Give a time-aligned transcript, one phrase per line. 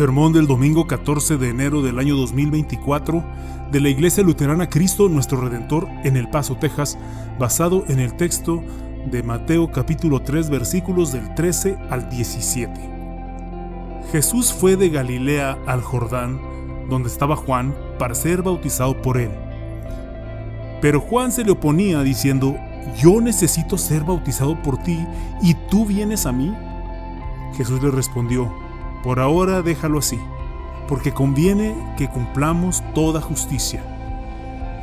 [0.00, 3.22] Sermón del domingo 14 de enero del año 2024
[3.70, 6.96] de la Iglesia Luterana Cristo Nuestro Redentor en El Paso, Texas,
[7.38, 8.64] basado en el texto
[9.10, 12.72] de Mateo capítulo 3 versículos del 13 al 17.
[14.10, 16.40] Jesús fue de Galilea al Jordán,
[16.88, 19.32] donde estaba Juan, para ser bautizado por él.
[20.80, 22.56] Pero Juan se le oponía diciendo,
[22.96, 25.06] yo necesito ser bautizado por ti
[25.42, 26.54] y tú vienes a mí.
[27.54, 28.50] Jesús le respondió,
[29.02, 30.18] por ahora déjalo así,
[30.88, 33.82] porque conviene que cumplamos toda justicia.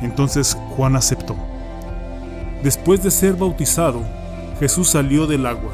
[0.00, 1.36] Entonces Juan aceptó.
[2.62, 4.02] Después de ser bautizado,
[4.58, 5.70] Jesús salió del agua.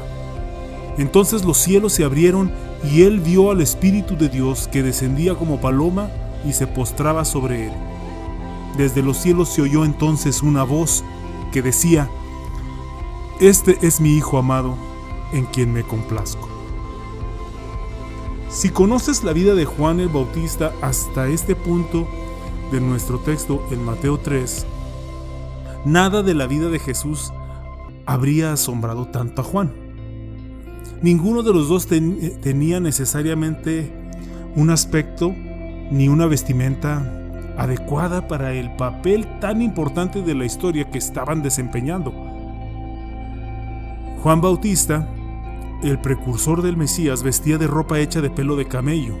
[0.97, 2.51] Entonces los cielos se abrieron
[2.83, 6.09] y él vio al Espíritu de Dios que descendía como paloma
[6.45, 7.73] y se postraba sobre él.
[8.77, 11.03] Desde los cielos se oyó entonces una voz
[11.51, 12.09] que decía,
[13.39, 14.75] Este es mi Hijo amado,
[15.33, 16.54] en quien me complazco.
[18.49, 22.07] Si conoces la vida de Juan el Bautista hasta este punto
[22.71, 24.65] de nuestro texto en Mateo 3,
[25.85, 27.33] nada de la vida de Jesús
[28.05, 29.73] habría asombrado tanto a Juan.
[31.01, 33.91] Ninguno de los dos tenía necesariamente
[34.55, 35.33] un aspecto
[35.91, 37.11] ni una vestimenta
[37.57, 42.11] adecuada para el papel tan importante de la historia que estaban desempeñando.
[44.21, 45.07] Juan Bautista
[45.83, 49.15] el precursor del Mesías vestía de ropa hecha de pelo de camello,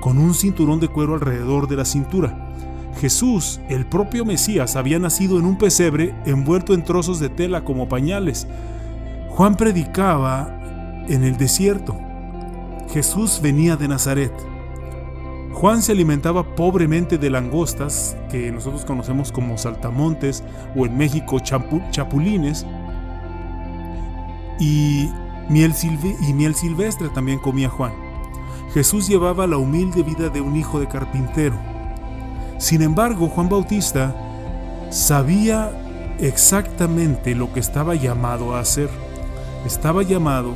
[0.00, 2.52] con un cinturón de cuero alrededor de la cintura.
[3.00, 7.88] Jesús, el propio Mesías, había nacido en un pesebre envuelto en trozos de tela como
[7.88, 8.46] pañales.
[9.30, 10.58] Juan predicaba
[11.08, 11.96] en el desierto.
[12.92, 14.32] Jesús venía de Nazaret.
[15.52, 20.44] Juan se alimentaba pobremente de langostas, que nosotros conocemos como saltamontes
[20.76, 22.66] o en México chapulines,
[24.60, 25.08] y
[25.48, 25.74] Miel
[26.20, 27.92] y miel silvestre también comía Juan.
[28.72, 31.54] Jesús llevaba la humilde vida de un hijo de carpintero.
[32.58, 34.16] Sin embargo, Juan Bautista
[34.90, 35.70] sabía
[36.18, 38.88] exactamente lo que estaba llamado a hacer.
[39.66, 40.54] Estaba llamado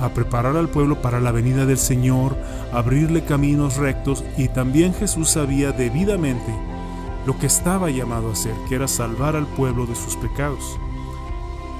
[0.00, 2.36] a preparar al pueblo para la venida del Señor,
[2.72, 6.54] abrirle caminos rectos y también Jesús sabía debidamente
[7.26, 10.78] lo que estaba llamado a hacer, que era salvar al pueblo de sus pecados.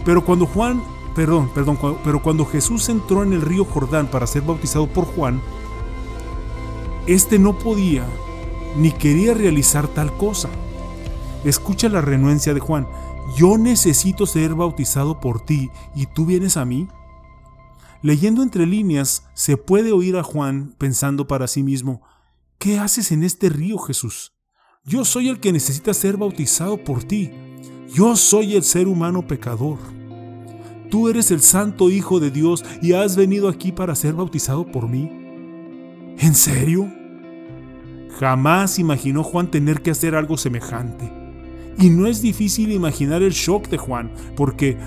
[0.04, 0.82] Pero cuando Juan
[1.16, 5.40] perdón, perdón, pero cuando Jesús entró en el río Jordán para ser bautizado por Juan,
[7.06, 8.06] este no podía
[8.76, 10.50] ni quería realizar tal cosa.
[11.44, 12.86] Escucha la renuencia de Juan.
[13.36, 16.86] Yo necesito ser bautizado por ti y tú vienes a mí.
[18.02, 22.02] Leyendo entre líneas, se puede oír a Juan pensando para sí mismo,
[22.58, 24.34] ¿qué haces en este río, Jesús?
[24.84, 27.32] Yo soy el que necesita ser bautizado por ti.
[27.92, 29.95] Yo soy el ser humano pecador.
[30.90, 34.88] Tú eres el santo Hijo de Dios y has venido aquí para ser bautizado por
[34.88, 35.10] mí.
[36.18, 36.88] ¿En serio?
[38.18, 41.12] Jamás imaginó Juan tener que hacer algo semejante.
[41.78, 44.78] Y no es difícil imaginar el shock de Juan, porque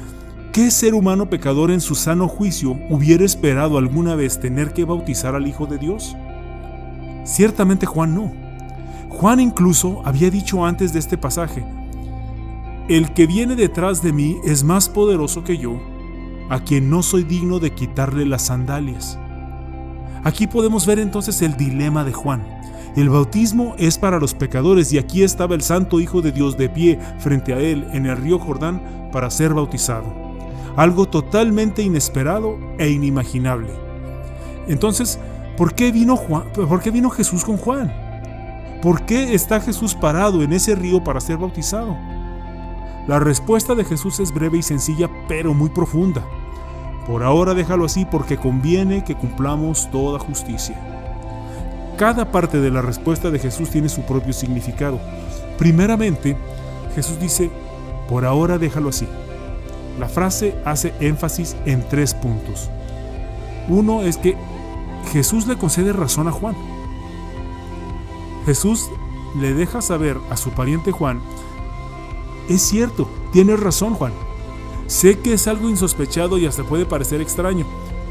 [0.51, 5.35] ¿qué ser humano pecador en su sano juicio hubiera esperado alguna vez tener que bautizar
[5.35, 6.15] al Hijo de Dios?
[7.25, 8.33] Ciertamente Juan no.
[9.09, 11.63] Juan incluso había dicho antes de este pasaje,
[12.89, 15.79] el que viene detrás de mí es más poderoso que yo,
[16.49, 19.19] a quien no soy digno de quitarle las sandalias.
[20.23, 22.43] Aquí podemos ver entonces el dilema de Juan.
[22.95, 26.67] El bautismo es para los pecadores y aquí estaba el Santo Hijo de Dios de
[26.67, 30.11] pie frente a él en el río Jordán para ser bautizado.
[30.75, 33.69] Algo totalmente inesperado e inimaginable.
[34.67, 35.19] Entonces,
[35.57, 37.93] ¿por qué vino, Juan, ¿por qué vino Jesús con Juan?
[38.81, 41.95] ¿Por qué está Jesús parado en ese río para ser bautizado?
[43.09, 46.23] La respuesta de Jesús es breve y sencilla, pero muy profunda.
[47.07, 50.79] Por ahora déjalo así porque conviene que cumplamos toda justicia.
[51.97, 54.99] Cada parte de la respuesta de Jesús tiene su propio significado.
[55.57, 56.37] Primeramente,
[56.93, 57.49] Jesús dice,
[58.07, 59.07] por ahora déjalo así.
[59.99, 62.69] La frase hace énfasis en tres puntos.
[63.69, 64.37] Uno es que
[65.11, 66.55] Jesús le concede razón a Juan.
[68.45, 68.87] Jesús
[69.41, 71.19] le deja saber a su pariente Juan
[72.49, 74.11] es cierto, tienes razón Juan.
[74.87, 77.65] Sé que es algo insospechado y hasta puede parecer extraño,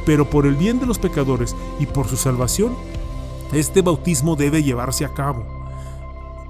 [0.06, 2.72] pero por el bien de los pecadores y por su salvación,
[3.52, 5.44] este bautismo debe llevarse a cabo.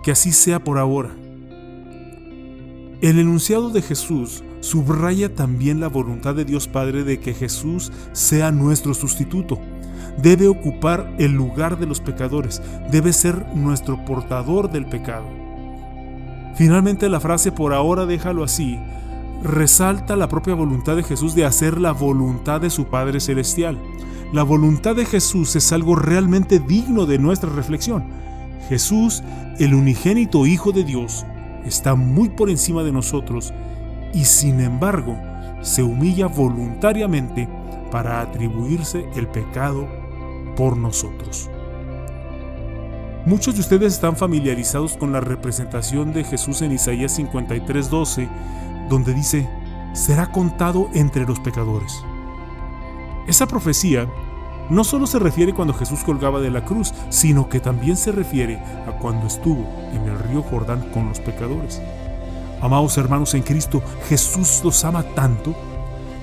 [0.03, 1.17] Que así sea por ahora.
[3.01, 8.51] El enunciado de Jesús subraya también la voluntad de Dios Padre de que Jesús sea
[8.51, 9.59] nuestro sustituto.
[10.21, 15.48] Debe ocupar el lugar de los pecadores, debe ser nuestro portador del pecado.
[16.59, 18.81] Finalmente la frase por ahora déjalo así
[19.45, 23.79] resalta la propia voluntad de Jesús de hacer la voluntad de su Padre Celestial.
[24.33, 28.07] la voluntad de Jesús es algo realmente digno de nuestra reflexión.
[28.69, 29.23] Jesús,
[29.61, 31.25] el unigénito Hijo de Dios,
[31.65, 33.55] está muy por encima de nosotros
[34.13, 35.17] y sin embargo
[35.61, 37.49] se humilla voluntariamente
[37.93, 39.87] para atribuirse el pecado
[40.57, 41.49] por nosotros.
[43.29, 48.27] Muchos de ustedes están familiarizados con la representación de Jesús en Isaías 53:12,
[48.89, 49.47] donde dice,
[49.93, 51.93] será contado entre los pecadores.
[53.27, 54.09] Esa profecía
[54.71, 58.63] no solo se refiere cuando Jesús colgaba de la cruz, sino que también se refiere
[58.87, 61.83] a cuando estuvo en el río Jordán con los pecadores.
[62.63, 65.55] Amados hermanos en Cristo, Jesús los ama tanto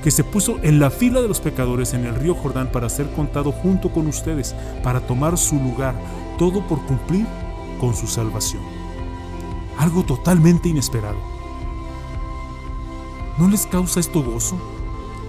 [0.03, 3.11] que se puso en la fila de los pecadores en el río Jordán para ser
[3.11, 5.93] contado junto con ustedes, para tomar su lugar,
[6.37, 7.25] todo por cumplir
[7.79, 8.63] con su salvación.
[9.77, 11.17] Algo totalmente inesperado.
[13.37, 14.57] ¿No les causa esto gozo?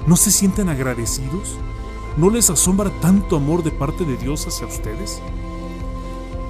[0.06, 1.56] ¿No se sienten agradecidos?
[2.16, 5.20] ¿No les asombra tanto amor de parte de Dios hacia ustedes?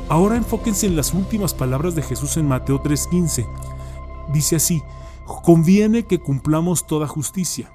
[0.09, 3.47] Ahora enfóquense en las últimas palabras de Jesús en Mateo 3:15.
[4.33, 4.83] Dice así,
[5.43, 7.73] conviene que cumplamos toda justicia.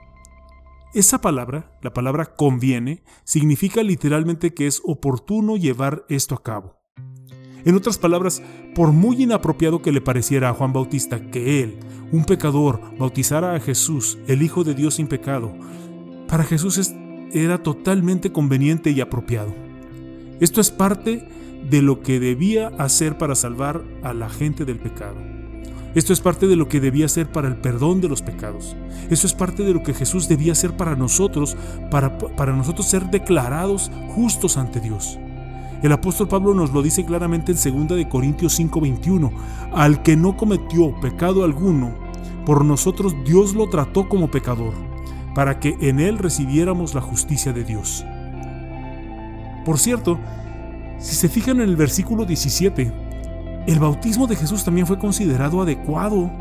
[0.94, 6.82] Esa palabra, la palabra conviene, significa literalmente que es oportuno llevar esto a cabo.
[7.64, 8.44] En otras palabras,
[8.76, 11.80] por muy inapropiado que le pareciera a Juan Bautista que él,
[12.12, 15.56] un pecador, bautizara a Jesús, el Hijo de Dios sin pecado,
[16.28, 16.94] para Jesús
[17.32, 19.56] era totalmente conveniente y apropiado.
[20.42, 21.26] Esto es parte
[21.70, 25.31] de lo que debía hacer para salvar a la gente del pecado.
[25.94, 28.76] Esto es parte de lo que debía hacer para el perdón de los pecados.
[29.10, 31.58] Eso es parte de lo que Jesús debía hacer para nosotros,
[31.90, 35.20] para, para nosotros ser declarados justos ante Dios.
[35.82, 39.32] El apóstol Pablo nos lo dice claramente en 2 de Corintios 5:21,
[39.74, 41.94] al que no cometió pecado alguno,
[42.46, 44.74] por nosotros Dios lo trató como pecador,
[45.34, 48.06] para que en él recibiéramos la justicia de Dios.
[49.66, 50.20] Por cierto,
[51.00, 53.11] si se fijan en el versículo 17,
[53.68, 56.32] el bautismo de Jesús también fue considerado adecuado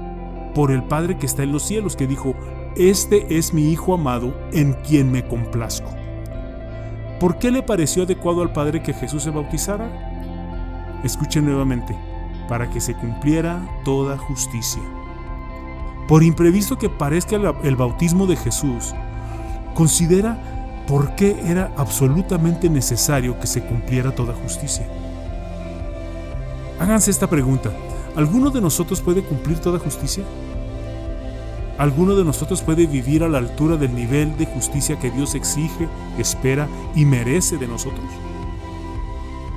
[0.55, 2.35] por el Padre que está en los cielos, que dijo,
[2.77, 5.91] Este es mi Hijo amado en quien me complazco.
[7.19, 9.91] ¿Por qué le pareció adecuado al Padre que Jesús se bautizara?
[11.05, 11.95] Escuchen nuevamente,
[12.49, 14.83] para que se cumpliera toda justicia.
[16.09, 18.95] Por imprevisto que parezca el bautismo de Jesús,
[19.75, 20.39] considera
[20.89, 24.89] por qué era absolutamente necesario que se cumpliera toda justicia.
[26.81, 27.71] Háganse esta pregunta.
[28.17, 30.25] ¿Alguno de nosotros puede cumplir toda justicia?
[31.77, 35.91] ¿Alguno de nosotros puede vivir a la altura del nivel de justicia que Dios exige,
[36.17, 38.06] espera y merece de nosotros?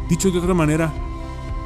[0.10, 0.92] Dicho de otra manera,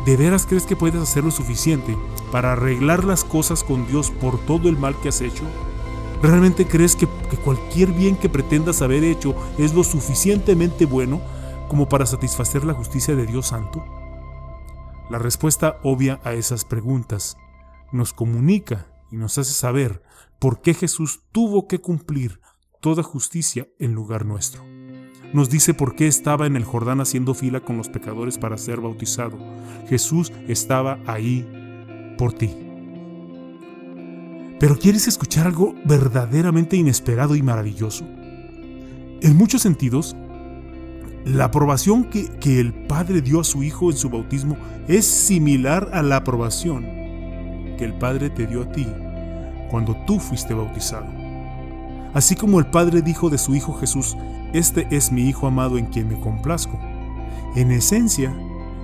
[0.06, 1.98] ¿de veras crees que puedes hacer lo suficiente
[2.32, 5.44] para arreglar las cosas con Dios por todo el mal que has hecho?
[6.22, 11.20] ¿Realmente crees que, que cualquier bien que pretendas haber hecho es lo suficientemente bueno
[11.68, 13.97] como para satisfacer la justicia de Dios Santo?
[15.10, 17.38] La respuesta obvia a esas preguntas
[17.94, 20.04] nos comunica y nos hace saber
[20.38, 22.42] por qué Jesús tuvo que cumplir
[22.82, 24.64] toda justicia en lugar nuestro.
[25.34, 28.82] Nos dice por qué estaba en el Jordán haciendo fila con los pecadores para ser
[28.82, 29.38] bautizado.
[29.88, 32.56] Jesús estaba ahí por ti.
[34.60, 38.06] Pero ¿quieres escuchar algo verdaderamente inesperado y maravilloso?
[38.06, 40.16] En muchos sentidos,
[41.28, 44.58] la aprobación que, el Padre dio a su Hijo en su bautismo
[44.88, 46.84] es similar a la aprobación
[47.78, 48.88] que el Padre te dio a ti
[49.70, 51.06] cuando tú fuiste bautizado.
[52.14, 54.16] Así como el Padre dijo de su Hijo Jesús,
[54.54, 56.80] Este es mi Hijo amado en quien me complazco.
[57.56, 58.34] En esencia,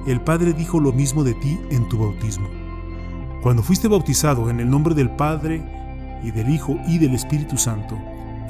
[0.06, 2.48] el Padre dijo lo mismo de ti en tu bautismo.
[3.42, 5.64] Cuando fuiste bautizado en el nombre del Padre
[6.22, 7.98] y del Hijo y del Espíritu Santo,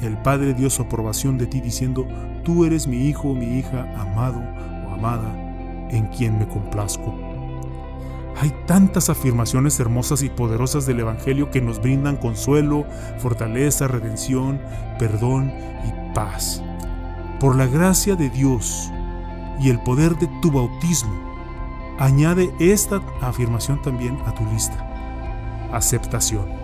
[0.02, 2.06] el Padre dio su aprobación de ti diciendo,
[2.42, 4.42] Tú eres mi Hijo, mi hija, amado
[4.88, 7.14] o amada, en quien me complazco.
[8.36, 12.84] Hay tantas afirmaciones hermosas y poderosas del Evangelio que nos brindan consuelo,
[13.18, 14.60] fortaleza, redención,
[14.98, 15.52] perdón
[15.86, 16.62] y paz.
[17.38, 18.90] Por la gracia de Dios
[19.60, 21.14] y el poder de tu bautismo,
[21.98, 24.90] añade esta afirmación también a tu lista.
[25.72, 26.63] Aceptación.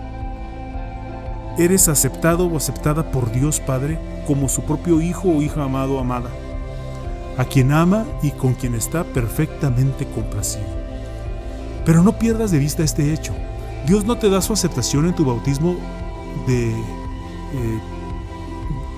[1.57, 5.99] Eres aceptado o aceptada por Dios Padre como su propio hijo o hija amado o
[5.99, 6.29] amada,
[7.37, 10.65] a quien ama y con quien está perfectamente complacido.
[11.85, 13.33] Pero no pierdas de vista este hecho.
[13.85, 15.75] Dios no te da su aceptación en tu bautismo
[16.47, 17.79] de, eh,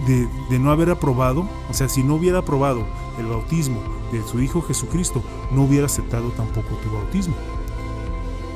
[0.05, 1.48] de, de, no haber aprobado.
[1.69, 2.86] O sea, si no hubiera aprobado
[3.17, 3.81] el bautismo
[4.12, 7.36] de su Hijo Jesucristo, no hubiera aceptado tampoco tu bautismo.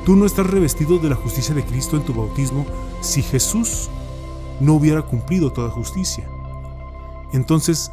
[0.04, 2.64] Tú no estás revestido de la justicia de Cristo en tu bautismo
[3.00, 3.88] si Jesús
[4.60, 6.28] no hubiera cumplido toda justicia.
[7.32, 7.90] Entonces,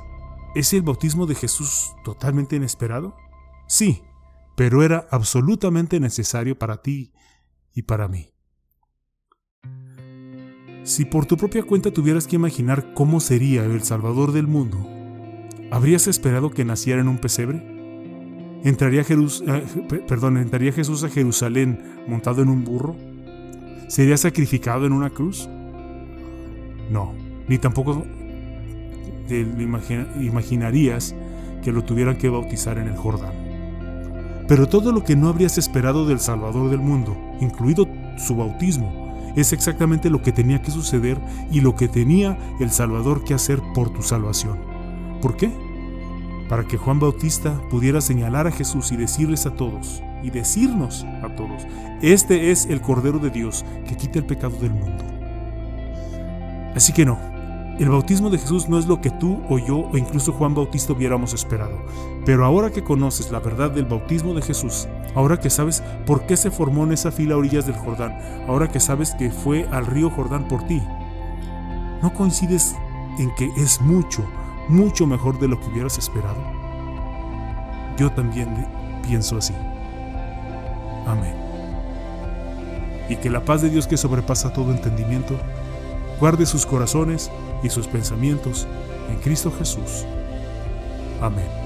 [0.56, 3.14] ¿Es el bautismo de Jesús totalmente inesperado?
[3.68, 4.04] Sí,
[4.56, 7.12] pero era absolutamente necesario para ti
[7.74, 8.32] y para mí.
[10.84, 14.78] Si por tu propia cuenta tuvieras que imaginar cómo sería el Salvador del mundo,
[15.72, 17.58] ¿habrías esperado que naciera en un pesebre?
[18.64, 19.66] ¿Entraría, eh,
[20.08, 22.96] ¿Entraría Jesús a Jerusalén montado en un burro?
[23.88, 25.48] ¿Sería sacrificado en una cruz?
[26.90, 27.14] No,
[27.48, 28.06] ni tampoco
[29.28, 31.16] te imaginarías
[31.64, 33.34] que lo tuvieran que bautizar en el Jordán.
[34.48, 37.88] Pero todo lo que no habrías esperado del Salvador del mundo, incluido
[38.18, 41.20] su bautismo, es exactamente lo que tenía que suceder
[41.52, 44.58] y lo que tenía el Salvador que hacer por tu salvación.
[45.22, 45.52] ¿Por qué?
[46.48, 51.30] Para que Juan Bautista pudiera señalar a Jesús y decirles a todos, y decirnos a
[51.36, 51.68] todos,
[52.02, 55.06] este es el Cordero de Dios que quita el pecado del mundo.
[56.76, 57.20] Así que no,
[57.78, 60.94] el bautismo de Jesús no es lo que tú o yo o incluso Juan Bautista
[60.94, 61.78] hubiéramos esperado.
[62.26, 66.38] Pero ahora que conoces la verdad del bautismo de Jesús, ahora que sabes por qué
[66.38, 68.18] se formó en esa fila a orillas del Jordán,
[68.48, 70.82] ahora que sabes que fue al río Jordán por ti,
[72.02, 72.76] ¿no coincides
[73.20, 74.26] en que es mucho,
[74.70, 76.42] mucho mejor de lo que hubieras esperado?
[77.98, 78.68] Yo también
[79.04, 79.54] pienso así.
[81.06, 81.36] Amén.
[83.10, 85.36] Y que la paz de Dios que sobrepasa todo entendimiento,
[86.20, 87.32] guarde sus corazones
[87.64, 88.68] y sus pensamientos
[89.10, 90.06] en Cristo Jesús.
[91.22, 91.65] Amén.